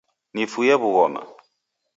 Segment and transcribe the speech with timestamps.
[0.33, 1.21] Nifuye wughoma